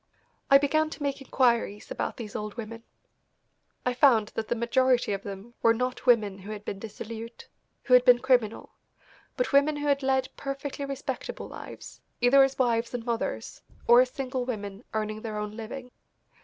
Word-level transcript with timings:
I 0.49 0.57
began 0.57 0.89
to 0.89 1.03
make 1.03 1.21
inquiries 1.21 1.91
about 1.91 2.17
these 2.17 2.35
old 2.35 2.55
women. 2.57 2.81
I 3.85 3.93
found 3.93 4.29
that 4.29 4.47
the 4.47 4.55
majority 4.55 5.13
of 5.13 5.21
them 5.21 5.53
were 5.61 5.75
not 5.75 6.07
women 6.07 6.39
who 6.39 6.49
had 6.51 6.65
been 6.65 6.79
dissolute, 6.79 7.47
who 7.83 7.93
had 7.93 8.03
been 8.03 8.17
criminal, 8.17 8.71
but 9.37 9.53
women 9.53 9.75
who 9.75 9.85
had 9.85 10.01
lead 10.01 10.29
perfectly 10.35 10.85
respectable 10.85 11.47
lives, 11.47 12.01
either 12.19 12.41
as 12.41 12.57
wives 12.57 12.95
and 12.95 13.05
mothers, 13.05 13.61
or 13.87 14.01
as 14.01 14.09
single 14.09 14.43
women 14.43 14.83
earning 14.95 15.21
their 15.21 15.37
own 15.37 15.51
living. 15.55 15.91